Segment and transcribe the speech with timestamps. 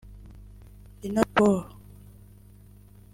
[1.03, 1.63] Lina Pohl